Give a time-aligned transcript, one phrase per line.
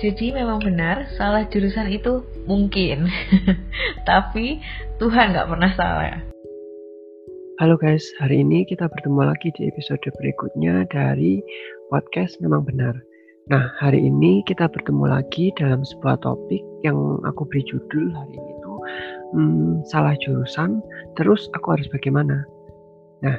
[0.00, 3.04] Jadi memang benar salah jurusan itu mungkin,
[4.08, 4.56] tapi
[4.96, 6.24] Tuhan nggak pernah salah.
[7.60, 11.44] Halo guys, hari ini kita bertemu lagi di episode berikutnya dari
[11.92, 12.96] podcast Memang Benar.
[13.52, 18.52] Nah, hari ini kita bertemu lagi dalam sebuah topik yang aku beri judul hari ini
[18.64, 18.80] tuh
[19.36, 20.80] hmm, salah jurusan,
[21.20, 22.48] terus aku harus bagaimana?
[23.20, 23.36] Nah,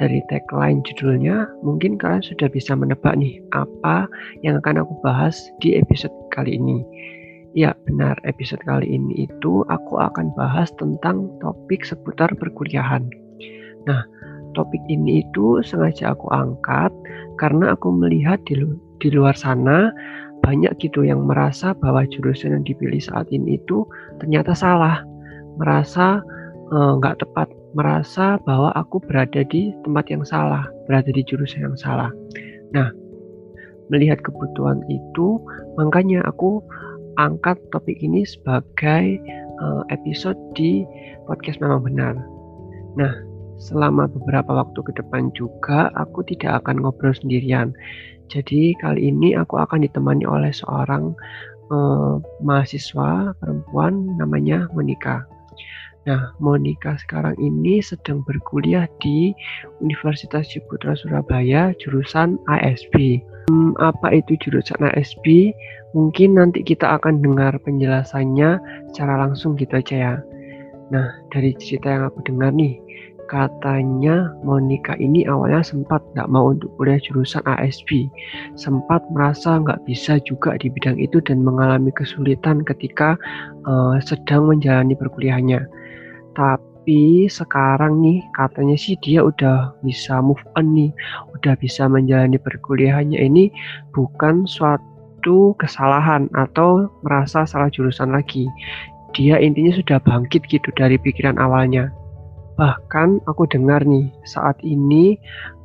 [0.00, 4.08] dari tagline judulnya, mungkin kalian sudah bisa menebak nih apa
[4.42, 6.82] yang akan aku bahas di episode kali ini.
[7.52, 8.16] Ya, benar.
[8.24, 13.04] Episode kali ini itu aku akan bahas tentang topik seputar perkuliahan.
[13.84, 14.02] Nah,
[14.56, 16.90] topik ini itu sengaja aku angkat
[17.36, 19.92] karena aku melihat di, lu di luar sana
[20.42, 23.86] banyak gitu yang merasa bahwa jurusan yang dipilih saat ini itu
[24.18, 25.04] ternyata salah,
[25.60, 26.24] merasa
[26.72, 31.76] eh, nggak tepat merasa bahwa aku berada di tempat yang salah, berada di jurusan yang
[31.76, 32.12] salah.
[32.72, 32.92] Nah,
[33.88, 35.40] melihat kebutuhan itu,
[35.76, 36.60] makanya aku
[37.20, 39.20] angkat topik ini sebagai
[39.60, 40.84] uh, episode di
[41.28, 42.14] podcast memang benar.
[42.96, 43.12] Nah,
[43.60, 47.72] selama beberapa waktu ke depan juga aku tidak akan ngobrol sendirian.
[48.32, 51.12] Jadi kali ini aku akan ditemani oleh seorang
[51.68, 55.24] uh, mahasiswa perempuan namanya Monica.
[56.02, 59.30] Nah, Monica sekarang ini sedang berkuliah di
[59.78, 63.22] Universitas Ciputra Surabaya jurusan ASB.
[63.46, 65.54] Hmm, apa itu jurusan ASB?
[65.94, 68.58] Mungkin nanti kita akan dengar penjelasannya
[68.90, 70.14] secara langsung gitu aja ya.
[70.90, 72.81] Nah, dari cerita yang aku dengar nih,
[73.32, 78.12] katanya Monica ini awalnya sempat nggak mau untuk kuliah jurusan ASB,
[78.60, 83.16] sempat merasa nggak bisa juga di bidang itu dan mengalami kesulitan ketika
[83.64, 85.64] uh, sedang menjalani perkuliahannya.
[86.36, 90.92] Tapi sekarang nih katanya sih dia udah bisa move on nih
[91.32, 93.48] udah bisa menjalani perkuliahannya ini
[93.96, 98.44] bukan suatu kesalahan atau merasa salah jurusan lagi.
[99.16, 101.92] Dia intinya sudah bangkit gitu dari pikiran awalnya
[102.56, 105.16] bahkan aku dengar nih saat ini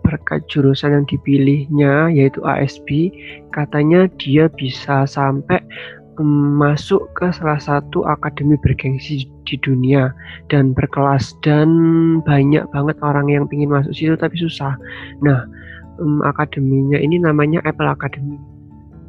[0.07, 3.11] berkat jurusan yang dipilihnya yaitu ASB
[3.51, 5.59] katanya dia bisa sampai
[6.25, 10.09] masuk ke salah satu akademi bergengsi di dunia
[10.49, 11.69] dan berkelas dan
[12.25, 14.73] banyak banget orang yang ingin masuk situ tapi susah.
[15.21, 15.45] Nah,
[16.01, 18.41] um, akademinya ini namanya Apple Academy.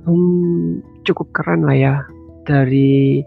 [0.05, 1.95] Um, cukup keren lah ya
[2.45, 3.25] dari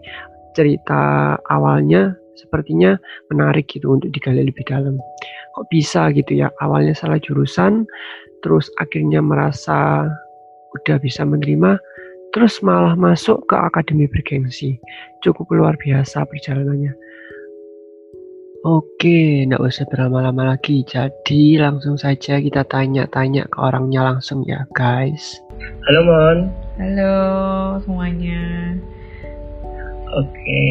[0.54, 2.96] cerita awalnya sepertinya
[3.28, 4.96] menarik gitu untuk digali lebih dalam.
[5.56, 6.48] Kok bisa gitu ya?
[6.64, 7.84] Awalnya salah jurusan,
[8.40, 10.08] terus akhirnya merasa
[10.72, 11.76] udah bisa menerima,
[12.32, 14.80] terus malah masuk ke akademi bergengsi.
[15.20, 16.96] Cukup luar biasa perjalanannya.
[18.62, 20.86] Oke, nggak usah berlama-lama lagi.
[20.86, 25.42] Jadi langsung saja kita tanya-tanya ke orangnya langsung ya, guys.
[25.82, 26.38] Halo Mon.
[26.78, 27.14] Halo
[27.82, 28.38] semuanya.
[30.14, 30.62] Oke,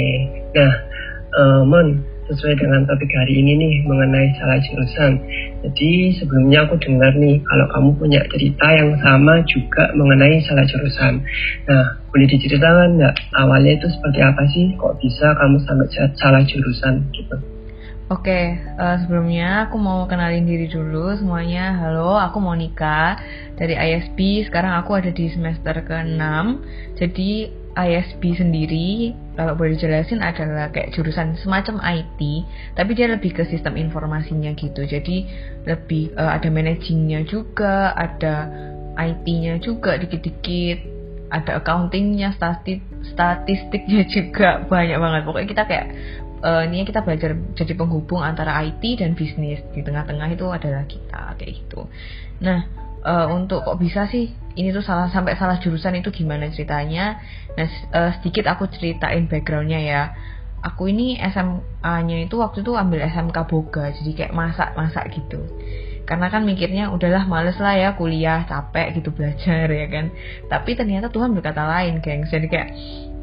[0.56, 0.91] nah
[1.38, 5.20] uh, Mon, sesuai dengan topik hari ini nih mengenai salah jurusan.
[5.68, 11.20] Jadi sebelumnya aku dengar nih kalau kamu punya cerita yang sama juga mengenai salah jurusan.
[11.68, 14.66] Nah, boleh diceritakan nggak awalnya itu seperti apa sih?
[14.80, 17.36] Kok bisa kamu sampai salah jurusan gitu?
[18.12, 21.80] Oke, uh, sebelumnya aku mau kenalin diri dulu semuanya.
[21.80, 23.16] Halo, aku Monica
[23.56, 24.52] dari ISB.
[24.52, 26.20] Sekarang aku ada di semester ke-6.
[27.00, 32.20] Jadi ISB sendiri kalau boleh dijelasin adalah kayak jurusan semacam IT
[32.76, 34.84] tapi dia lebih ke sistem informasinya gitu.
[34.84, 35.28] Jadi
[35.64, 38.52] lebih uh, ada managingnya juga ada
[39.00, 41.02] IT-nya juga dikit-dikit
[41.32, 45.22] ada accountingnya statistik statistiknya juga banyak banget.
[45.24, 45.88] Pokoknya kita kayak
[46.44, 49.64] uh, ini kita belajar jadi penghubung antara IT dan bisnis.
[49.72, 51.88] Di tengah-tengah itu adalah kita kayak gitu.
[52.44, 54.34] Nah uh, untuk kok bisa sih?
[54.52, 57.22] Ini tuh salah sampai salah jurusan itu gimana ceritanya?
[57.56, 60.04] Nah uh, sedikit aku ceritain backgroundnya ya.
[60.62, 65.42] Aku ini SMA-nya itu waktu itu ambil SMK Boga jadi kayak masak-masak gitu.
[66.06, 70.14] Karena kan mikirnya udahlah males lah ya kuliah capek gitu belajar ya kan?
[70.46, 72.70] Tapi ternyata Tuhan berkata lain geng jadi kayak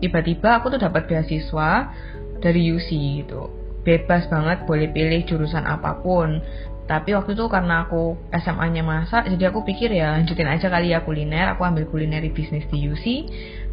[0.02, 1.94] tiba-tiba aku tuh dapat beasiswa
[2.42, 2.88] dari UC
[3.22, 3.54] gitu.
[3.86, 6.42] Bebas banget boleh pilih jurusan apa pun
[6.88, 11.04] tapi waktu itu karena aku SMA-nya masak jadi aku pikir ya lanjutin aja kali ya
[11.04, 11.52] kuliner.
[11.52, 13.04] Aku ambil kulineri bisnis di UC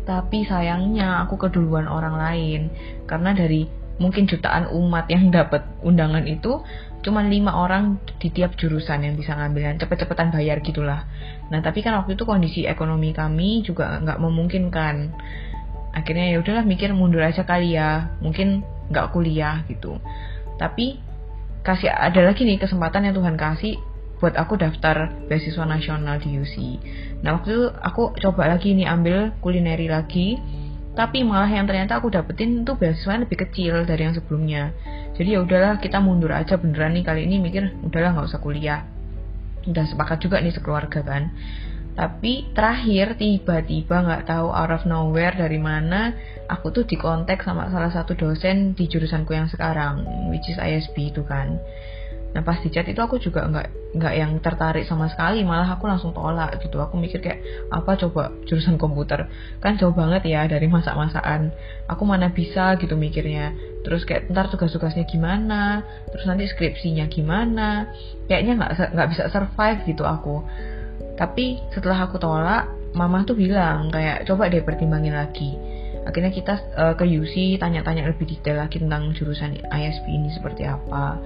[0.04, 2.62] tapi sayangnya aku keduluan orang lain.
[3.08, 3.72] Karena dari
[4.04, 6.60] mungkin jutaan umat yang dapat undangan itu
[7.08, 9.80] cuma lima orang di tiap jurusan yang bisa ngambil.
[9.80, 11.08] Cepet-cepetan bayar gitulah.
[11.48, 14.96] Nah tapi kan waktu itu kondisi ekonomi kami juga nggak memungkinkan.
[15.96, 18.12] Akhirnya ya udahlah mikir mundur aja kali ya.
[18.20, 18.60] Mungkin
[18.92, 20.04] nggak kuliah gitu.
[20.60, 21.15] Tapi
[21.66, 23.82] kasih ada lagi nih kesempatan yang Tuhan kasih
[24.22, 26.56] buat aku daftar beasiswa nasional di UC.
[27.26, 30.40] Nah waktu itu aku coba lagi nih ambil kulineri lagi,
[30.96, 34.72] tapi malah yang ternyata aku dapetin tuh beasiswa lebih kecil dari yang sebelumnya.
[35.18, 38.88] Jadi ya udahlah kita mundur aja beneran nih kali ini mikir udahlah nggak usah kuliah.
[39.66, 41.34] Udah sepakat juga nih sekeluarga kan.
[41.96, 46.12] Tapi terakhir tiba-tiba nggak tahu out of nowhere dari mana
[46.52, 51.24] aku tuh dikontak sama salah satu dosen di jurusanku yang sekarang, which is ISB itu
[51.24, 51.58] kan.
[52.36, 55.88] Nah pas di chat itu aku juga nggak nggak yang tertarik sama sekali, malah aku
[55.88, 56.84] langsung tolak gitu.
[56.84, 57.40] Aku mikir kayak
[57.72, 59.32] apa coba jurusan komputer
[59.64, 61.56] kan jauh banget ya dari masak-masakan.
[61.88, 63.56] Aku mana bisa gitu mikirnya.
[63.88, 67.88] Terus kayak ntar tugas-tugasnya gimana, terus nanti skripsinya gimana.
[68.28, 70.44] Kayaknya nggak nggak bisa survive gitu aku.
[71.16, 75.56] Tapi setelah aku tolak, mama tuh bilang kayak coba deh pertimbangin lagi.
[76.06, 81.18] Akhirnya kita uh, ke UC tanya-tanya lebih detail lagi tentang jurusan ISP ini seperti apa.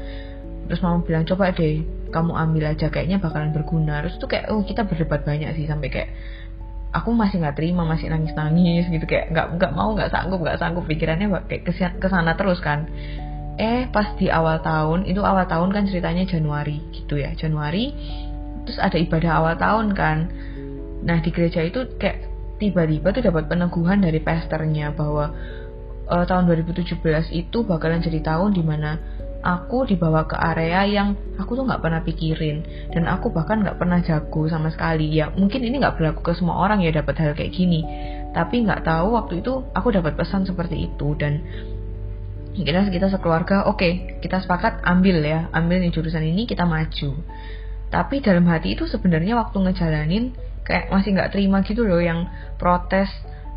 [0.70, 4.06] Terus mama bilang coba deh kamu ambil aja kayaknya bakalan berguna.
[4.06, 6.10] Terus tuh kayak oh kita berdebat banyak sih sampai kayak
[6.90, 10.58] aku masih nggak terima masih nangis nangis gitu kayak nggak nggak mau nggak sanggup nggak
[10.62, 10.86] sanggup.
[10.88, 11.66] Pikirannya kayak
[12.00, 12.88] ke sana terus kan.
[13.60, 17.92] Eh pas di awal tahun itu awal tahun kan ceritanya Januari gitu ya Januari
[18.70, 20.18] terus ada ibadah awal tahun kan.
[21.02, 22.30] Nah di gereja itu kayak
[22.62, 25.34] tiba-tiba tuh dapat peneguhan dari pesternya bahwa
[26.06, 27.02] uh, tahun 2017
[27.34, 29.02] itu bakalan jadi tahun di mana
[29.42, 32.62] aku dibawa ke area yang aku tuh nggak pernah pikirin
[32.92, 35.10] dan aku bahkan nggak pernah jago sama sekali.
[35.18, 37.82] Ya mungkin ini nggak berlaku ke semua orang ya dapat hal kayak gini.
[38.38, 41.42] Tapi nggak tahu waktu itu aku dapat pesan seperti itu dan
[42.54, 47.16] kita kita sekeluarga oke okay, kita sepakat ambil ya ambil nih jurusan ini kita maju
[47.90, 52.30] tapi dalam hati itu sebenarnya waktu ngejalanin kayak masih nggak terima gitu loh yang
[52.62, 53.10] protes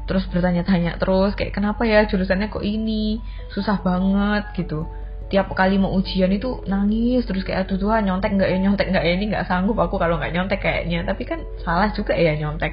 [0.08, 3.20] terus bertanya-tanya terus kayak kenapa ya jurusannya kok ini?
[3.52, 4.88] Susah banget gitu.
[5.28, 9.04] Tiap kali mau ujian itu nangis terus kayak aduh Tuhan nyontek nggak ya nyontek nggak
[9.04, 11.04] ya ini nggak sanggup aku kalau nggak nyontek kayaknya.
[11.04, 12.72] Tapi kan salah juga ya nyontek.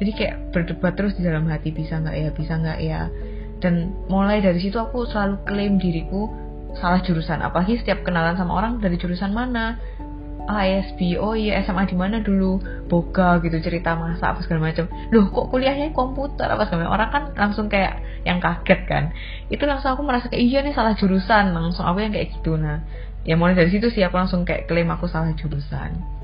[0.00, 3.08] Jadi kayak berdebat terus di dalam hati bisa nggak ya bisa nggak ya?
[3.60, 6.32] Dan mulai dari situ aku selalu klaim diriku
[6.80, 7.44] salah jurusan.
[7.44, 9.76] Apalagi setiap kenalan sama orang dari jurusan mana
[10.48, 12.62] ASB oh iya SMA di mana dulu?
[12.88, 14.88] Boga gitu cerita masa apa segala macam.
[15.12, 16.94] Loh kok kuliahnya komputer apa segala macam.
[16.96, 19.04] Orang kan langsung kayak yang kaget kan.
[19.52, 21.52] Itu langsung aku merasa kayak iya nih salah jurusan.
[21.52, 22.56] Langsung aku yang kayak gitu.
[22.56, 22.84] Nah
[23.26, 26.20] ya mulai dari situ sih aku langsung kayak klaim aku salah jurusan.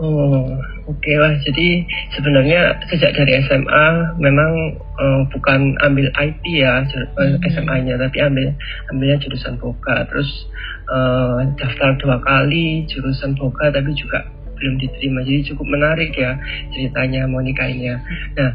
[0.00, 0.48] Oh,
[0.88, 1.36] oke okay lah.
[1.44, 1.84] Jadi
[2.16, 7.36] sebenarnya sejak dari SMA memang uh, bukan ambil IT ya hmm.
[7.52, 8.48] SMA-nya, tapi ambil
[8.88, 10.08] ambilnya jurusan boga.
[10.08, 10.48] Terus
[10.90, 14.26] uh, daftar dua kali jurusan boga, tapi juga
[14.58, 15.24] belum diterima.
[15.24, 16.36] Jadi cukup menarik ya
[16.74, 17.96] ceritanya Monica ini ya.
[18.36, 18.50] Nah,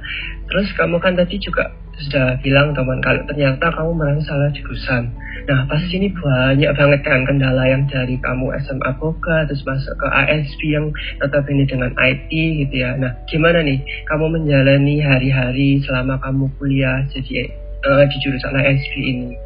[0.51, 5.07] terus kamu kan tadi juga sudah bilang teman kalau ternyata kamu merasa salah jurusan
[5.45, 10.07] Nah, pasti ini banyak banget kan kendala yang dari kamu SMA Boga, terus masuk ke
[10.09, 10.89] ASP yang
[11.21, 12.97] notabene dengan IT gitu ya.
[12.97, 13.77] Nah, gimana nih
[14.09, 17.51] kamu menjalani hari-hari selama kamu kuliah jadi
[17.85, 19.38] uh, di jurusan ASP ini?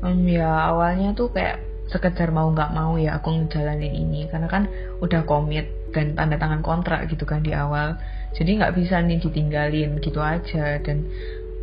[0.00, 1.60] Um, ya awalnya tuh kayak
[1.90, 4.30] sekedar mau nggak mau ya aku ngejalanin ini.
[4.30, 4.70] Karena kan
[5.02, 7.98] udah komit dan tanda tangan kontrak gitu kan di awal.
[8.32, 10.78] Jadi nggak bisa nih ditinggalin gitu aja.
[10.80, 11.10] Dan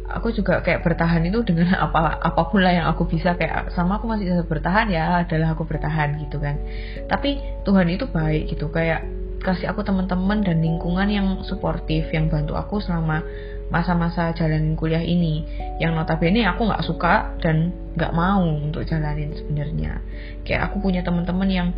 [0.07, 3.39] aku juga kayak bertahan itu dengan apa apa pun lah yang aku bisa.
[3.39, 6.59] Kayak sama aku masih bisa bertahan ya adalah aku bertahan gitu kan.
[7.07, 8.67] Tapi Tuhan itu baik gitu.
[8.69, 9.07] Kayak
[9.37, 13.23] kasih aku teman-teman dan lingkungan yang suportif yang bantu aku selama
[13.67, 15.43] masa-masa jalanin kuliah ini
[15.83, 19.99] yang notabene aku nggak suka dan nggak mau untuk jalanin sebenarnya
[20.47, 21.69] kayak aku punya teman-teman yang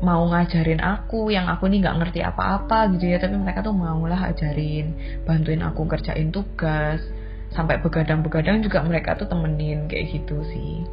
[0.00, 4.00] mau ngajarin aku yang aku nih nggak ngerti apa-apa gitu ya tapi mereka tuh mau
[4.08, 4.96] lah ajarin
[5.28, 7.04] bantuin aku kerjain tugas
[7.52, 10.86] sampai begadang-begadang juga mereka tuh temenin kayak gitu sih.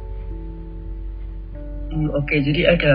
[1.88, 2.94] Hmm, Oke, okay, jadi ada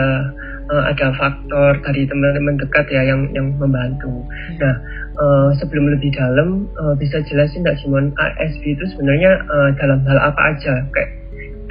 [0.70, 4.22] uh, ada faktor dari teman-teman dekat ya yang yang membantu.
[4.22, 4.58] Hmm.
[4.62, 4.76] Nah,
[5.18, 10.20] uh, sebelum lebih dalam uh, bisa jelasin nggak Simon ASB itu sebenarnya uh, dalam hal
[10.20, 10.74] apa aja?
[10.94, 11.10] Kayak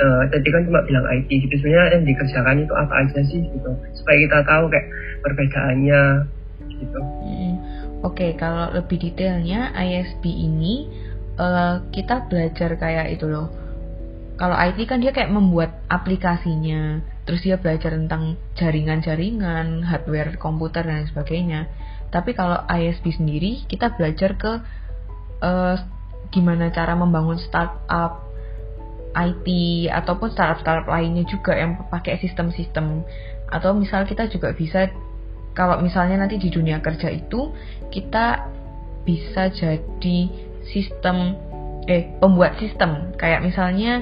[0.03, 1.55] uh, tadi kan cuma bilang IT gitu.
[1.63, 3.71] Sebenarnya yang dikerjakan itu apa aja sih gitu?
[3.99, 4.87] Supaya kita tahu kayak
[5.23, 6.03] perbedaannya
[6.83, 7.01] gitu.
[7.01, 7.55] Hmm.
[8.03, 10.91] Oke, okay, kalau lebih detailnya ISB ini
[11.39, 13.63] uh, kita belajar kayak itu loh
[14.43, 21.07] kalau IT kan dia kayak membuat aplikasinya terus dia belajar tentang jaringan-jaringan hardware komputer dan
[21.07, 21.71] sebagainya
[22.13, 24.53] tapi kalau ISP sendiri kita belajar ke
[25.41, 25.77] uh,
[26.29, 28.29] gimana cara membangun startup
[29.13, 29.47] IT
[29.93, 33.05] ataupun startup-startup lainnya juga yang pakai sistem-sistem.
[33.53, 34.89] Atau misal kita juga bisa
[35.53, 37.53] kalau misalnya nanti di dunia kerja itu
[37.93, 38.49] kita
[39.05, 40.19] bisa jadi
[40.73, 41.37] sistem
[41.85, 43.13] eh pembuat sistem.
[43.21, 44.01] Kayak misalnya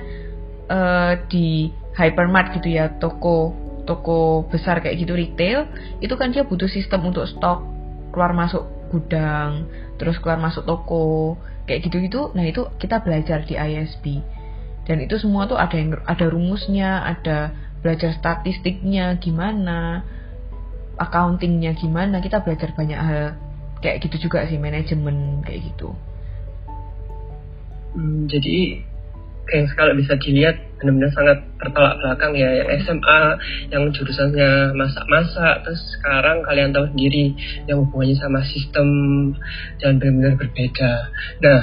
[0.71, 3.51] uh, di hypermart gitu ya toko
[3.83, 5.67] toko besar kayak gitu retail
[5.99, 7.80] itu kan dia butuh sistem untuk stok
[8.11, 13.55] keluar masuk gudang terus keluar masuk toko kayak gitu gitu nah itu kita belajar di
[13.55, 14.23] ISB
[14.87, 20.03] dan itu semua tuh ada yang ada rumusnya ada belajar statistiknya gimana
[21.01, 23.27] accountingnya gimana kita belajar banyak hal.
[23.81, 25.97] Kayak gitu juga sih manajemen kayak gitu.
[27.97, 28.85] Hmm, jadi
[29.51, 33.21] yang kalau bisa dilihat benar-benar sangat tertolak belakang ya yang SMA
[33.69, 37.37] yang jurusannya masak-masak terus sekarang kalian tahu sendiri
[37.69, 38.89] yang hubungannya sama sistem
[39.79, 40.93] dan benar-benar berbeda.
[41.45, 41.61] Nah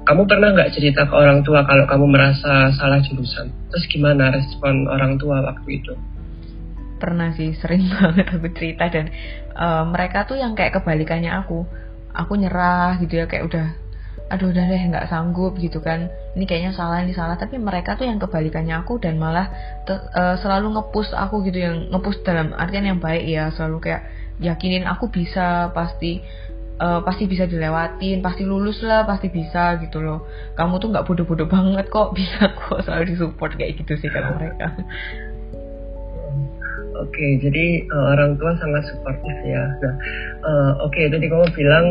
[0.00, 3.52] kamu pernah nggak cerita ke orang tua kalau kamu merasa salah jurusan?
[3.68, 5.92] Terus gimana respon orang tua waktu itu?
[6.96, 9.12] Pernah sih sering banget aku cerita dan
[9.54, 11.68] uh, mereka tuh yang kayak kebalikannya aku.
[12.10, 13.66] Aku nyerah gitu ya kayak udah
[14.30, 16.06] aduh udah deh nggak sanggup gitu kan.
[16.38, 17.34] Ini kayaknya salah ini salah.
[17.34, 19.50] Tapi mereka tuh yang kebalikannya aku dan malah
[19.82, 23.50] te, uh, selalu ngepus aku gitu yang ngepus dalam artian yang baik ya.
[23.50, 24.02] Selalu kayak
[24.38, 26.22] yakinin aku bisa pasti
[26.78, 30.24] uh, pasti bisa dilewatin pasti lulus lah pasti bisa gitu loh.
[30.54, 34.78] Kamu tuh nggak bodoh-bodoh banget kok bisa kok selalu disupport kayak gitu sih kalau mereka.
[37.00, 39.64] Oke, okay, jadi uh, orang tua sangat suportif ya.
[39.80, 39.94] Nah,
[40.44, 41.86] uh, oke, okay, tadi kamu bilang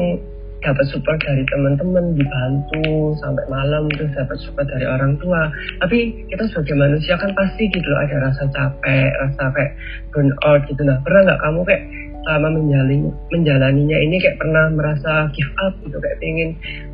[0.59, 5.47] dapat support dari teman-teman dibantu sampai malam terus dapat support dari orang tua.
[5.79, 9.71] Tapi kita sebagai manusia kan pasti gitu loh ada rasa capek rasa kayak
[10.11, 10.81] burn out gitu.
[10.83, 11.83] Nah pernah nggak kamu kayak
[12.27, 12.97] selama menjalani
[13.31, 16.49] menjalaninya ini kayak pernah merasa give up gitu kayak pengen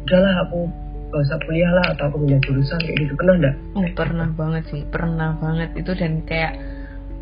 [0.06, 0.70] udahlah aku
[1.06, 3.14] gak usah kuliah lah atau aku punya jurusan kayak gitu.
[3.18, 3.56] Pernah nggak?
[3.78, 5.70] Oh pernah banget sih pernah banget.
[5.74, 6.54] Itu dan kayak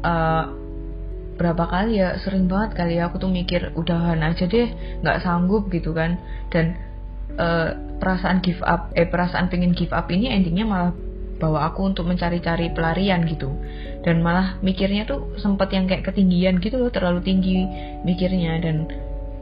[0.04, 0.63] uh,
[1.44, 4.72] berapa kali ya sering banget kali ya aku tuh mikir udahan aja deh
[5.04, 6.16] nggak sanggup gitu kan.
[6.48, 6.80] Dan
[7.36, 10.96] uh, perasaan give up eh perasaan pengen give up ini endingnya malah
[11.44, 13.52] bawa aku untuk mencari-cari pelarian gitu.
[14.08, 17.68] Dan malah mikirnya tuh sempet yang kayak ketinggian gitu loh terlalu tinggi
[18.08, 18.64] mikirnya.
[18.64, 18.88] Dan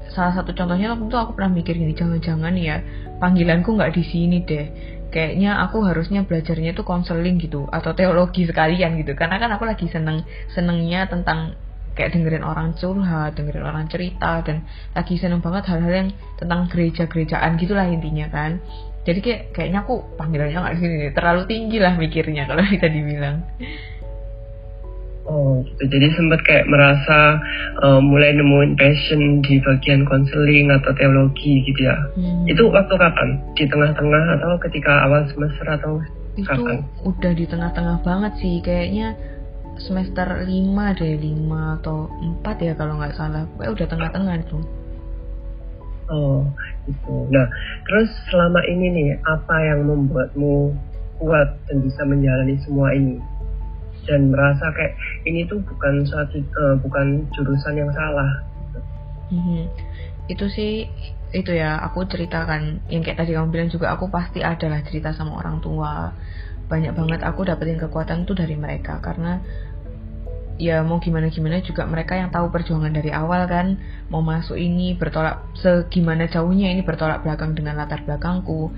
[0.09, 2.81] salah satu contohnya waktu itu aku pernah mikir gini jangan-jangan ya
[3.21, 4.65] panggilanku nggak di sini deh.
[5.11, 9.11] Kayaknya aku harusnya belajarnya tuh konseling gitu atau teologi sekalian gitu.
[9.13, 10.23] Karena kan aku lagi seneng
[10.55, 11.59] senengnya tentang
[11.93, 14.63] kayak dengerin orang curhat, dengerin orang cerita dan
[14.95, 18.63] lagi seneng banget hal-hal yang tentang gereja-gerejaan gitulah intinya kan.
[19.01, 23.43] Jadi kayak kayaknya aku panggilannya nggak sini terlalu tinggi lah mikirnya kalau bisa dibilang.
[25.21, 27.37] Oh, jadi sempat kayak merasa
[27.85, 31.95] uh, mulai nemuin passion di bagian konseling atau teologi gitu ya.
[32.17, 32.49] Hmm.
[32.49, 33.37] Itu waktu kapan?
[33.53, 36.01] Di tengah-tengah atau ketika awal semester atau
[36.35, 36.81] itu kapan?
[37.03, 39.13] udah di tengah-tengah banget sih kayaknya
[39.79, 42.11] semester 5 deh 5 atau
[42.43, 43.47] 4 ya kalau nggak salah.
[43.55, 44.59] Gue udah tengah-tengah itu.
[46.11, 46.43] Oh
[46.89, 47.15] gitu.
[47.31, 47.47] Nah
[47.87, 50.75] terus selama ini nih apa yang membuatmu
[51.21, 53.15] kuat dan bisa menjalani semua ini?
[54.09, 54.97] Dan merasa kayak
[55.29, 58.43] ini tuh bukan suatu uh, bukan jurusan yang salah.
[59.31, 59.63] Mm-hmm.
[60.27, 60.91] itu sih
[61.31, 62.83] itu ya aku ceritakan.
[62.91, 66.11] Yang kayak tadi kamu bilang juga aku pasti adalah cerita sama orang tua
[66.71, 69.03] banyak banget aku dapetin kekuatan tuh dari mereka.
[69.03, 69.43] Karena
[70.55, 73.75] ya mau gimana gimana juga mereka yang tahu perjuangan dari awal kan.
[74.07, 78.71] Mau masuk ini bertolak segimana jauhnya ini bertolak belakang dengan latar belakangku.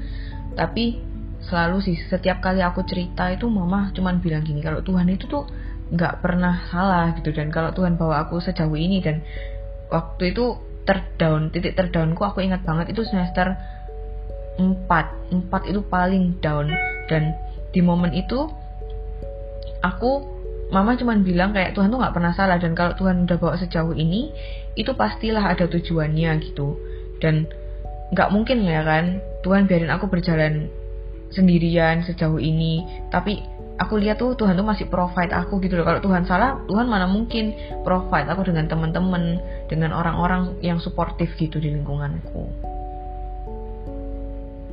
[0.57, 0.97] Tapi
[1.45, 5.45] selalu sih setiap kali aku cerita itu mama cuman bilang gini kalau Tuhan itu tuh
[5.93, 7.29] nggak pernah salah gitu.
[7.29, 9.21] Dan kalau Tuhan bawa aku sejauh ini dan
[9.93, 13.55] waktu itu terdown titik terdownku aku ingat banget itu semester
[14.59, 16.71] 4 4 itu paling down.
[17.11, 17.35] Dan
[17.73, 18.47] di momen itu
[19.81, 20.33] aku
[20.69, 23.93] mama cuma bilang kayak Tuhan tuh nggak pernah salah dan kalau Tuhan udah bawa sejauh
[23.93, 24.33] ini
[24.73, 26.77] itu pastilah ada tujuannya gitu.
[27.21, 27.45] Dan
[28.13, 30.69] nggak mungkin ya kan Tuhan biarin aku berjalan
[31.29, 33.05] sendirian sejauh ini.
[33.13, 33.37] Tapi
[33.77, 35.85] aku lihat tuh Tuhan tuh masih provide aku gitu loh.
[35.85, 37.53] Kalau Tuhan salah Tuhan mana mungkin
[37.85, 39.37] provide aku dengan teman-teman
[39.69, 42.72] dengan orang-orang yang suportif gitu di lingkunganku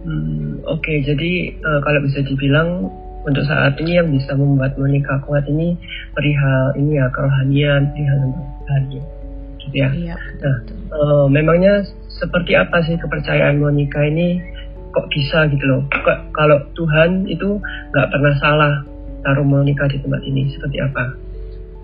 [0.05, 2.89] hmm, oke okay, jadi uh, kalau bisa dibilang
[3.21, 5.77] untuk saat ini yang bisa membuat Monica kuat ini
[6.17, 9.03] perihal ini ya kerohanian, perihal tentang bahagia,
[9.61, 9.89] gitu ya.
[9.93, 10.57] Iya, nah,
[10.97, 14.41] uh, memangnya seperti apa sih kepercayaan Monica ini
[14.91, 15.81] kok bisa gitu loh?
[15.93, 17.61] Kok, kalau Tuhan itu
[17.93, 18.73] nggak pernah salah
[19.21, 21.05] taruh Monica di tempat ini, seperti apa?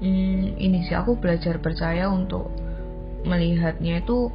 [0.01, 2.49] Hmm, ini sih aku belajar percaya untuk
[3.29, 4.29] melihatnya itu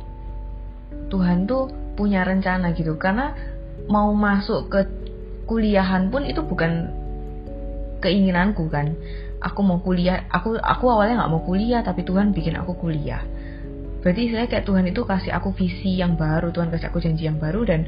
[1.09, 3.35] Tuhan tuh punya rencana gitu karena
[3.89, 4.79] mau masuk ke
[5.50, 6.91] kuliahan pun itu bukan
[8.01, 8.97] keinginanku kan.
[9.41, 13.25] Aku mau kuliah aku aku awalnya nggak mau kuliah tapi Tuhan bikin aku kuliah.
[14.01, 17.38] Berarti saya kayak Tuhan itu kasih aku visi yang baru Tuhan kasih aku janji yang
[17.38, 17.85] baru dan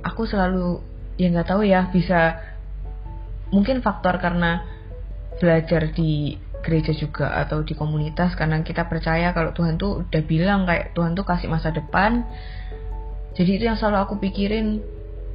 [0.00, 0.80] aku selalu
[1.20, 2.40] ya nggak tahu ya bisa
[3.52, 4.64] mungkin faktor karena
[5.36, 10.68] belajar di gereja juga atau di komunitas karena kita percaya kalau Tuhan tuh udah bilang
[10.68, 12.24] kayak Tuhan tuh kasih masa depan
[13.34, 14.82] jadi itu yang selalu aku pikirin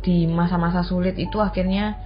[0.05, 1.97] di masa-masa sulit itu akhirnya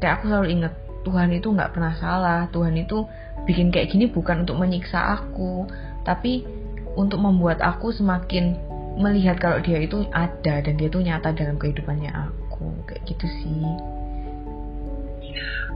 [0.00, 2.40] kayak aku selalu inget Tuhan itu nggak pernah salah.
[2.54, 3.04] Tuhan itu
[3.44, 5.66] bikin kayak gini bukan untuk menyiksa aku
[6.06, 6.46] tapi
[6.94, 8.54] untuk membuat aku semakin
[8.98, 12.66] melihat kalau dia itu ada dan dia itu nyata dalam kehidupannya aku.
[12.86, 13.66] Kayak gitu sih.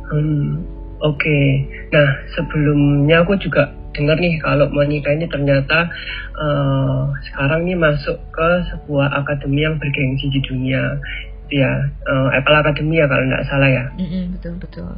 [0.07, 0.63] Hmm,
[1.03, 1.19] oke.
[1.19, 1.67] Okay.
[1.91, 5.89] nah sebelumnya aku juga dengar nih kalau Monica ini ternyata
[6.37, 11.01] uh, sekarang nih masuk ke sebuah akademi yang bergengsi di dunia.
[11.49, 11.71] Ya
[12.05, 13.85] uh, Apple Academy ya kalau nggak salah ya.
[13.97, 14.93] Mm -mm, betul betul.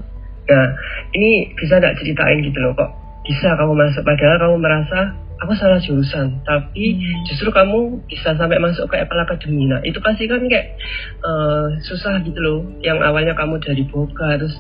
[0.48, 0.66] Nah
[1.14, 5.78] ini bisa nggak ceritain gitu loh kok bisa kamu masuk padahal kamu merasa aku salah
[5.78, 6.40] jurusan.
[6.42, 7.28] Tapi hmm.
[7.28, 9.68] justru kamu bisa sampai masuk ke Apple Academy.
[9.70, 10.75] Nah itu pasti kan kayak
[11.23, 12.61] uh, susah gitu loh.
[12.82, 14.56] Yang awalnya kamu dari boga terus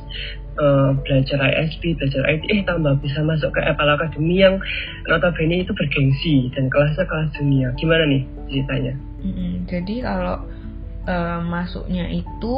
[0.60, 4.60] uh, belajar ISP belajar IT eh tambah bisa masuk ke Apple Academy yang
[5.08, 7.74] notabene itu bergengsi dan kelasnya kelas dunia.
[7.80, 8.22] Gimana nih
[8.52, 8.94] ceritanya?
[9.18, 10.36] Hmm, jadi kalau
[11.08, 12.54] uh, masuknya itu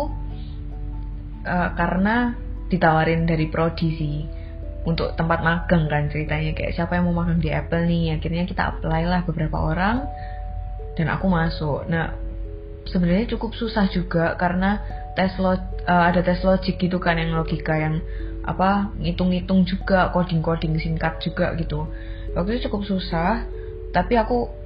[1.47, 2.37] uh, karena
[2.71, 4.40] ditawarin dari prodi sih
[4.85, 6.57] untuk tempat magang kan ceritanya.
[6.57, 8.17] Kayak siapa yang mau magang di Apple nih?
[8.17, 10.09] Akhirnya kita apply lah beberapa orang
[10.97, 11.85] dan aku masuk.
[11.89, 12.17] Nah
[12.89, 14.81] sebenarnya cukup susah juga karena
[15.15, 18.01] tes lo uh, ada tes logik gitu kan yang logika yang
[18.41, 21.87] apa ngitung-ngitung juga coding-coding singkat juga gitu.
[22.33, 23.45] Waktu itu cukup susah
[23.91, 24.60] tapi aku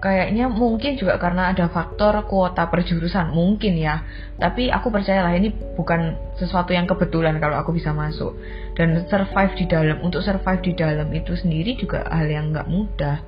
[0.00, 4.00] kayaknya mungkin juga karena ada faktor kuota perjurusan mungkin ya.
[4.40, 8.32] Tapi aku percayalah ini bukan sesuatu yang kebetulan kalau aku bisa masuk.
[8.72, 13.20] Dan survive di dalam untuk survive di dalam itu sendiri juga hal yang nggak mudah.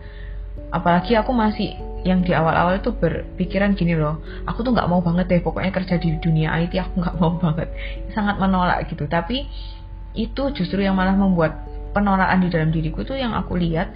[0.73, 4.25] Apalagi aku masih yang di awal-awal itu berpikiran gini loh.
[4.49, 7.69] Aku tuh nggak mau banget deh pokoknya kerja di dunia IT aku nggak mau banget.
[8.17, 9.05] Sangat menolak gitu.
[9.05, 9.45] Tapi
[10.17, 13.93] itu justru yang malah membuat penolakan di dalam diriku itu yang aku lihat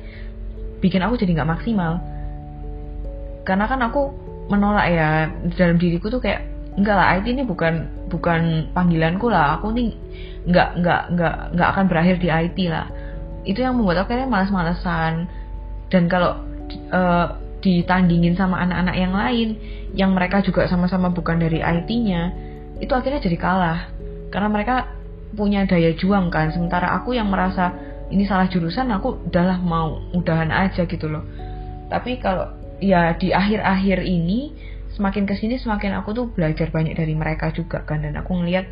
[0.85, 2.16] bikin aku jadi nggak maksimal
[3.47, 4.11] karena kan aku
[4.51, 6.43] menolak ya dalam diriku tuh kayak
[6.77, 9.59] enggak lah IT ini bukan bukan panggilanku lah.
[9.59, 9.95] Aku nih
[10.45, 12.87] enggak enggak enggak enggak akan berakhir di IT lah.
[13.47, 15.31] Itu yang membuat aku kayaknya malas-malesan
[15.89, 16.43] dan kalau
[16.91, 19.49] uh, ditandingin sama anak-anak yang lain
[19.97, 22.35] yang mereka juga sama-sama bukan dari IT-nya
[22.83, 23.81] itu akhirnya jadi kalah.
[24.29, 24.91] Karena mereka
[25.33, 26.53] punya daya juang kan.
[26.53, 27.73] Sementara aku yang merasa
[28.11, 31.25] ini salah jurusan aku udahlah mau udahan aja gitu loh.
[31.87, 34.53] Tapi kalau ya di akhir-akhir ini
[34.97, 38.03] semakin ke sini semakin aku tuh belajar banyak dari mereka juga kan.
[38.05, 38.67] Dan aku ngeliat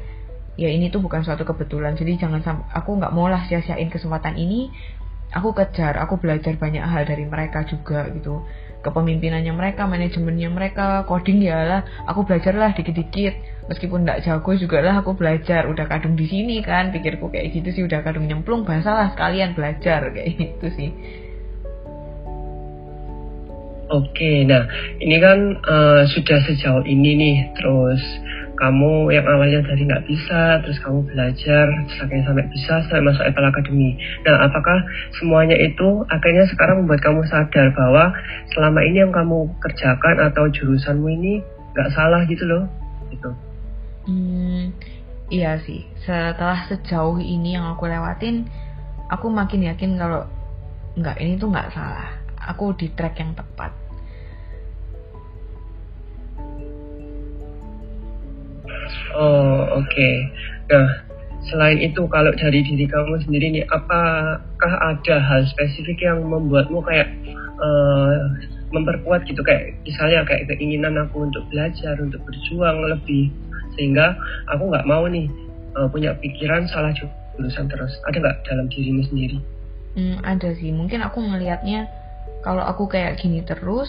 [0.57, 1.97] ya ini tuh bukan suatu kebetulan.
[1.97, 4.73] Jadi jangan sampai aku nggak mau lah sia-siain kesempatan ini.
[5.35, 8.47] Aku kejar aku belajar banyak hal dari mereka juga gitu.
[8.85, 11.81] Kepemimpinannya mereka manajemennya mereka coding ya lah.
[12.07, 13.67] Aku belajar lah dikit-dikit.
[13.67, 15.67] Meskipun nggak jago juga lah aku belajar.
[15.67, 17.83] Udah kadung di sini kan pikirku kayak gitu sih.
[17.83, 20.91] Udah kadung nyemplung bahasa lah sekalian belajar kayak gitu sih
[23.93, 24.65] Oke, nah
[24.97, 28.01] ini kan uh, sudah sejauh ini nih, terus
[28.57, 33.25] kamu yang awalnya tadi nggak bisa, terus kamu belajar, terus akhirnya sampai bisa, sampai masuk
[33.29, 33.93] Apple Academy.
[34.25, 34.79] Nah, apakah
[35.21, 38.09] semuanya itu akhirnya sekarang membuat kamu sadar bahwa
[38.57, 41.45] selama ini yang kamu kerjakan atau jurusanmu ini
[41.77, 42.65] nggak salah gitu loh,
[43.13, 43.31] gitu?
[44.09, 44.73] Hmm,
[45.29, 45.85] iya sih.
[46.09, 48.49] Setelah sejauh ini yang aku lewatin,
[49.13, 50.25] aku makin yakin kalau
[50.97, 53.73] nggak ini tuh nggak salah aku di track yang tepat.
[59.15, 59.87] Oh oke.
[59.89, 60.15] Okay.
[60.69, 60.89] Nah
[61.49, 67.09] selain itu kalau dari diri kamu sendiri nih, apakah ada hal spesifik yang membuatmu kayak
[67.61, 68.17] uh,
[68.73, 73.31] memperkuat gitu kayak misalnya kayak keinginan aku untuk belajar, untuk berjuang lebih
[73.79, 74.19] sehingga
[74.51, 75.31] aku nggak mau nih
[75.79, 77.93] uh, punya pikiran salah jurusan terus.
[78.11, 79.39] Ada nggak dalam dirimu sendiri?
[79.95, 80.75] Hmm, ada sih.
[80.75, 81.87] Mungkin aku ngelihatnya
[82.45, 83.89] kalau aku kayak gini terus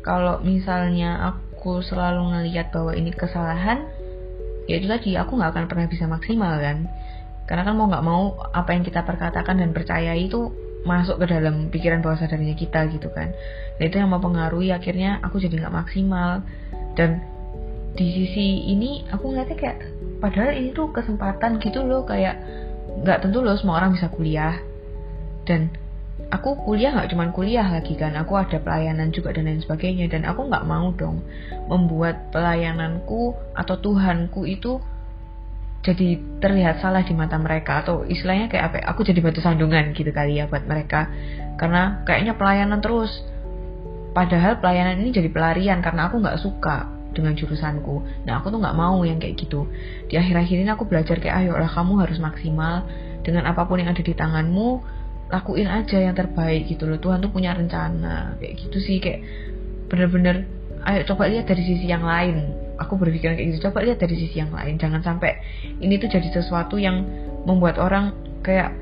[0.00, 3.84] kalau misalnya aku selalu ngelihat bahwa ini kesalahan
[4.64, 6.88] ya itu tadi aku nggak akan pernah bisa maksimal kan?
[7.44, 10.48] Karena kan mau nggak mau apa yang kita perkatakan dan percaya itu
[10.86, 13.34] masuk ke dalam pikiran bawah sadarnya kita gitu kan.
[13.76, 16.46] Dan itu yang mempengaruhi akhirnya aku jadi nggak maksimal.
[16.94, 17.20] Dan
[17.98, 19.78] di sisi ini aku ngeliatnya kayak
[20.22, 22.38] padahal ini tuh kesempatan gitu loh kayak
[23.02, 24.56] nggak tentu loh semua orang bisa kuliah.
[25.44, 25.74] Dan
[26.28, 30.28] aku kuliah nggak cuma kuliah lagi kan aku ada pelayanan juga dan lain sebagainya dan
[30.28, 31.24] aku nggak mau dong
[31.66, 34.78] membuat pelayananku atau Tuhanku itu
[35.80, 39.96] jadi terlihat salah di mata mereka atau istilahnya kayak apa ya, aku jadi batu sandungan
[39.96, 41.08] gitu kali ya buat mereka.
[41.56, 43.08] Karena kayaknya pelayanan terus.
[44.12, 46.84] Padahal pelayanan ini jadi pelarian karena aku nggak suka
[47.16, 48.04] dengan jurusanku.
[48.28, 49.64] Nah aku tuh nggak mau yang kayak gitu.
[50.12, 52.84] Di akhir-akhir ini aku belajar kayak ayo lah kamu harus maksimal
[53.24, 54.99] dengan apa pun yang ada di tanganmu
[55.30, 56.98] lakuin aja yang terbaik gitu loh.
[56.98, 58.36] Tuhan tuh punya rencana.
[58.42, 59.22] Kayak gitu sih kayak
[59.86, 60.46] bener-bener
[60.86, 62.50] ayo coba lihat dari sisi yang lain.
[62.82, 64.76] Aku berpikiran kayak gitu coba lihat dari sisi yang lain.
[64.76, 65.38] Jangan sampai
[65.78, 67.06] ini tuh jadi sesuatu yang
[67.46, 68.12] membuat orang
[68.42, 68.74] kayak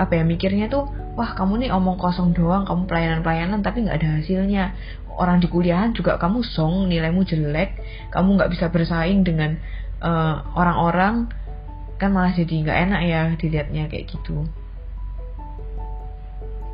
[0.00, 4.08] apa ya mikirnya tuh wah kamu nih omong kosong doang kamu pelayanan-pelayanan tapi nggak ada
[4.20, 4.64] hasilnya.
[5.12, 7.76] Orang di kuliahan juga kamu song nilaimu jelek
[8.12, 9.56] kamu nggak bisa bersaing dengan
[10.00, 11.28] eh, orang-orang.
[11.28, 11.40] Uh,
[12.02, 14.42] kan malah jadi nggak enak ya dilihatnya kayak gitu.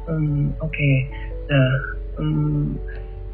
[0.08, 0.94] Hmm, Oke, okay.
[1.52, 1.68] nah
[2.16, 2.80] um,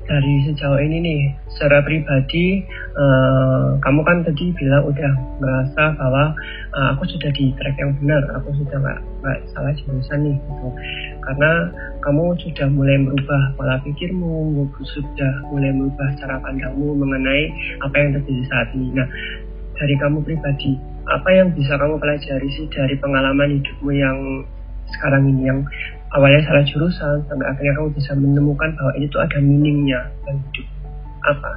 [0.04, 1.20] dari sejauh ini nih,
[1.54, 2.66] secara pribadi,
[2.98, 6.34] uh, kamu kan tadi bilang udah merasa bahwa
[6.76, 10.68] uh, aku sudah di track yang benar, aku sudah nggak nggak salah jurusan nih, gitu.
[11.24, 11.52] Karena
[12.04, 17.42] kamu sudah mulai merubah pola pikirmu, sudah mulai merubah cara pandangmu mengenai
[17.80, 18.92] apa yang terjadi saat ini.
[18.92, 19.08] Nah,
[19.78, 24.18] dari kamu pribadi, apa yang bisa kamu pelajari sih dari pengalaman hidupmu yang
[24.92, 25.60] sekarang ini yang
[26.14, 30.66] awalnya salah jurusan sampai akhirnya kamu bisa menemukan bahwa ini tuh ada meaningnya dan hidup.
[31.26, 31.50] Apa?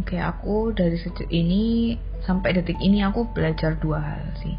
[0.00, 4.56] Oke, aku dari sejak ini sampai detik ini aku belajar dua hal sih.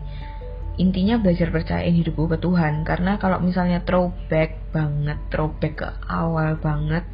[0.81, 7.05] Intinya belajar percayain hidupku ke Tuhan karena kalau misalnya throwback banget, throwback ke awal banget,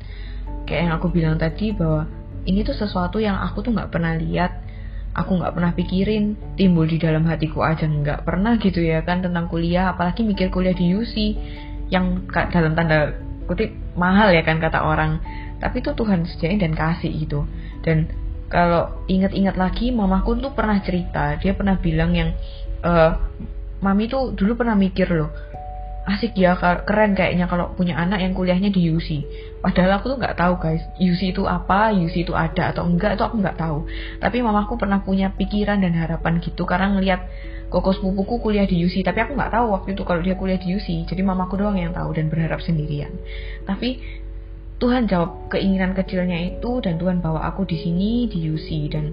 [0.64, 2.08] kayak yang aku bilang tadi bahwa
[2.48, 4.64] ini tuh sesuatu yang aku tuh nggak pernah lihat,
[5.12, 9.52] aku nggak pernah pikirin, timbul di dalam hatiku aja nggak pernah gitu ya kan tentang
[9.52, 11.16] kuliah, apalagi mikir kuliah di UC
[11.89, 13.17] yang dalam tanda
[13.49, 15.21] kutip mahal ya kan kata orang.
[15.60, 17.43] Tapi itu Tuhan sediain dan kasih gitu.
[17.84, 18.08] Dan
[18.47, 21.36] kalau ingat-ingat lagi mamaku tuh pernah cerita.
[21.38, 22.32] Dia pernah bilang yang
[22.86, 23.17] uh,
[23.80, 25.32] mami tuh dulu pernah mikir loh
[26.10, 29.10] asik ya keren kayaknya kalau punya anak yang kuliahnya di UC
[29.62, 33.24] padahal aku tuh nggak tahu guys UC itu apa UC itu ada atau enggak itu
[33.24, 33.86] aku nggak tahu.
[34.17, 37.22] Tapi mamaku pernah punya pikiran dan harapan gitu karena ngelihat
[37.69, 40.74] koko sepupuku kuliah di UC tapi aku nggak tahu waktu itu kalau dia kuliah di
[40.74, 43.13] UC jadi mamaku doang yang tahu dan berharap sendirian.
[43.67, 44.00] Tapi
[44.80, 49.12] Tuhan jawab keinginan kecilnya itu dan Tuhan bawa aku di sini di UC dan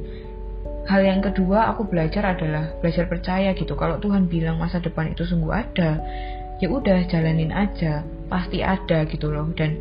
[0.87, 3.75] hal yang kedua aku belajar adalah belajar percaya gitu.
[3.75, 5.99] Kalau Tuhan bilang masa depan itu sungguh ada
[6.63, 8.05] ya udah jalanin aja.
[8.27, 9.47] Pasti ada gitu loh.
[9.55, 9.77] Dan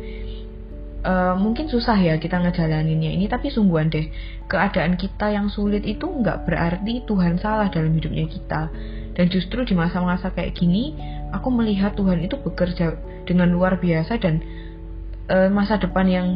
[1.02, 4.06] uh, mungkin susah ya kita ngejalaninnya ini tapi sungguhan deh.
[4.46, 8.70] Keadaan kita yang sulit itu nggak berarti Tuhan salah dalam hidupnya kita.
[9.16, 10.92] Dan justru di masa-masa kayak gini
[11.32, 14.44] aku melihat Tuhan itu bekerja dengan luar biasa dan
[15.32, 16.26] uh, masa depan yang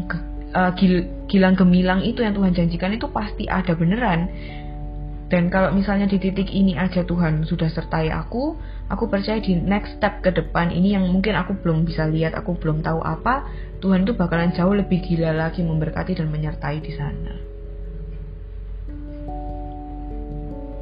[0.55, 4.27] uh, gil gilang gemilang itu yang Tuhan janjikan itu pasti ada beneran
[5.31, 8.59] dan kalau misalnya di titik ini aja Tuhan sudah sertai aku,
[8.91, 12.59] aku percaya di next step ke depan ini yang mungkin aku belum bisa lihat, aku
[12.59, 13.47] belum tahu apa,
[13.79, 17.35] Tuhan itu bakalan jauh lebih gila lagi memberkati dan menyertai di sana.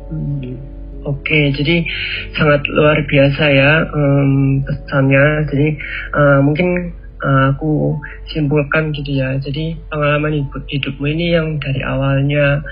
[0.09, 0.57] Hmm,
[1.05, 1.85] Oke, okay, jadi
[2.33, 5.45] sangat luar biasa ya um, pesannya.
[5.53, 5.69] Jadi
[6.17, 8.01] uh, mungkin uh, aku
[8.33, 9.37] simpulkan gitu ya.
[9.39, 12.65] Jadi pengalaman hidup hidupmu ini yang dari awalnya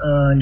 [0.00, 0.32] uh,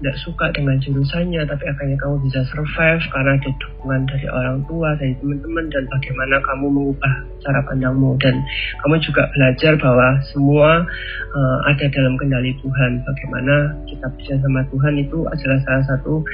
[0.00, 4.96] tidak suka dengan jurusannya tapi akhirnya kamu bisa survive karena ada dukungan dari orang tua
[4.96, 8.16] dari teman-teman dan bagaimana kamu mengubah cara pandangmu.
[8.20, 8.40] Dan
[8.80, 10.70] kamu juga belajar bahwa semua
[11.36, 13.04] uh, ada dalam kendali Tuhan.
[13.04, 16.24] Bagaimana kita bisa sama Tuhan itu adalah salah satu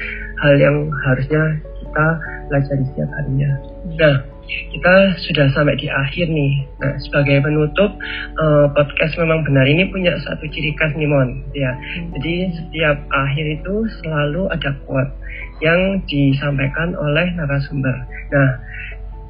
[0.46, 1.42] hal yang harusnya
[1.82, 2.06] kita
[2.46, 3.50] pelajari setiap harinya.
[3.98, 4.94] Nah kita
[5.26, 6.52] sudah sampai di akhir nih.
[6.78, 7.90] Nah, sebagai penutup,
[8.38, 11.42] uh, podcast memang benar ini punya satu ciri khas nih, Mon.
[11.52, 11.74] Ya,
[12.16, 15.12] jadi setiap akhir itu selalu ada quote
[15.60, 17.96] yang disampaikan oleh narasumber.
[18.30, 18.50] Nah,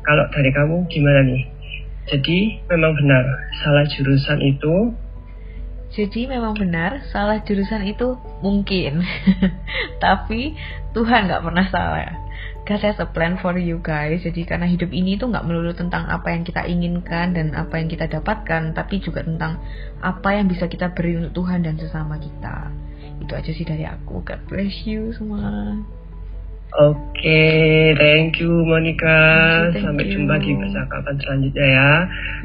[0.05, 1.43] kalau dari kamu gimana nih?
[2.07, 3.25] Jadi memang benar
[3.65, 4.95] salah jurusan itu
[5.97, 9.01] jadi memang benar salah jurusan itu mungkin
[10.05, 10.53] tapi
[10.93, 12.26] Tuhan nggak pernah salah
[12.67, 14.27] God has a plan for you guys.
[14.27, 17.87] Jadi karena hidup ini tuh nggak melulu tentang apa yang kita inginkan dan apa yang
[17.87, 19.63] kita dapatkan, tapi juga tentang
[20.03, 22.75] apa yang bisa kita beri untuk Tuhan dan sesama kita.
[23.23, 24.19] Itu aja sih dari aku.
[24.27, 25.79] God bless you semua.
[26.77, 29.07] Oke, okay, thank you Monica.
[29.07, 30.13] Thank you, thank Sampai you.
[30.19, 31.93] jumpa di percakapan selanjutnya ya.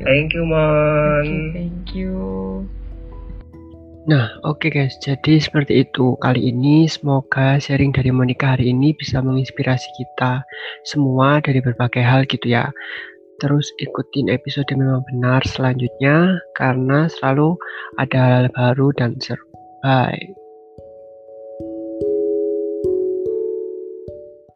[0.05, 1.25] Thank you Mon.
[1.25, 1.49] Thank you.
[1.57, 2.80] Thank you.
[4.11, 6.83] Nah, oke okay guys, jadi seperti itu kali ini.
[6.83, 10.43] Semoga sharing dari Monica hari ini bisa menginspirasi kita
[10.83, 12.67] semua dari berbagai hal gitu ya.
[13.39, 17.55] Terus ikutin episode memang benar selanjutnya karena selalu
[18.03, 19.47] ada hal baru dan seru.
[19.79, 20.40] Bye.